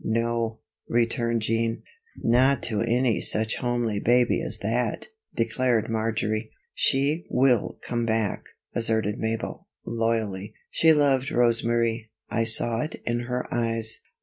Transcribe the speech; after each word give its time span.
"No," 0.03 0.61
returned 0.89 1.43
Jean. 1.43 1.83
"Not 2.23 2.63
to 2.63 2.81
any 2.81 3.21
such 3.21 3.57
homely 3.57 3.99
baby 3.99 4.41
as 4.41 4.57
that," 4.63 5.05
declared 5.35 5.91
Marjory. 5.91 6.49
"She 6.73 7.27
will 7.29 7.77
come 7.83 8.07
back," 8.07 8.45
asserted 8.73 9.19
Mabel, 9.19 9.67
loyally. 9.85 10.55
"She 10.71 10.91
loved 10.91 11.29
Rosa 11.29 11.67
Marie 11.67 12.09
I 12.31 12.45
saw 12.45 12.79
it 12.81 12.99
in 13.05 13.19
her 13.29 13.45
eyes." 13.53 13.99